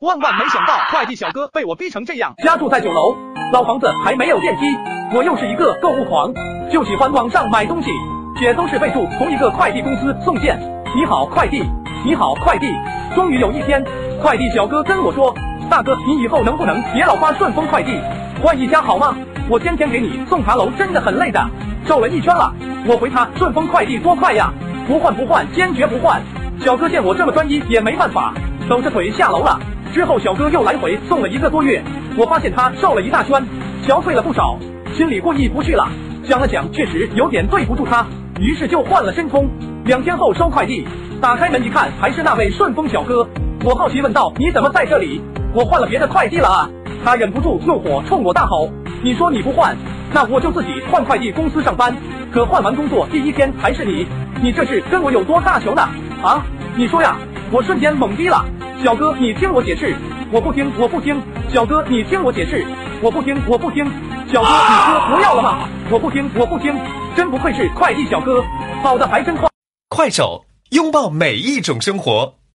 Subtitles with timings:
[0.00, 2.32] 万万没想到，快递小哥被我逼成这样。
[2.42, 3.14] 家住在九楼，
[3.52, 4.62] 老房子还没有电梯，
[5.14, 6.32] 我又是一个购物狂，
[6.72, 7.90] 就喜欢网上买东西，
[8.40, 10.58] 也都是备注同一个快递公司送件。
[10.96, 11.62] 你好，快递，
[12.02, 12.74] 你好，快递。
[13.14, 13.84] 终于有一天，
[14.22, 15.34] 快递小哥跟我说
[15.68, 18.00] ：“大哥，你以后能不能别老发顺丰快递，
[18.42, 19.14] 换一家好吗？
[19.50, 21.46] 我天天给你送茶楼，真的很累的。”
[21.84, 22.50] 绕了一圈了，
[22.86, 24.50] 我回他顺丰快递多快呀，
[24.88, 26.22] 不换不换，坚决不换。
[26.58, 28.32] 小哥见我这么专一，也没办法，
[28.66, 29.60] 抖着腿下楼了。
[29.92, 31.82] 之后小哥又来回送了一个多月，
[32.16, 33.44] 我发现他瘦了一大圈，
[33.84, 34.56] 憔悴了不少，
[34.94, 35.88] 心里过意不去了。
[36.24, 38.06] 想了想，确实有点对不住他，
[38.40, 39.48] 于是就换了申通。
[39.84, 40.86] 两天后收快递，
[41.20, 43.26] 打开门一看，还是那位顺丰小哥。
[43.64, 45.20] 我好奇问道：“你怎么在这里？
[45.52, 46.70] 我换了别的快递了啊！”
[47.04, 48.70] 他忍不住怒火，冲我大吼
[49.02, 49.76] ：“你说你不换，
[50.12, 51.96] 那我就自己换快递公司上班。
[52.30, 54.06] 可换完工作第一天还是你，
[54.40, 55.82] 你这是跟我有多大仇呢？
[56.22, 56.44] 啊？
[56.76, 57.16] 你说呀！”
[57.50, 58.44] 我瞬间懵逼了。
[58.82, 59.94] 小哥，你听我解释，
[60.32, 61.20] 我不听，我不听。
[61.52, 62.64] 小哥，你听我解释，
[63.02, 63.84] 我不听，我不听。
[64.32, 65.68] 小哥，你哥不要了吗？
[65.90, 66.74] 我不听，我不听。
[67.14, 68.42] 真不愧是快递小哥，
[68.82, 69.50] 跑的还真快。
[69.90, 72.36] 快手，拥抱每一种生活。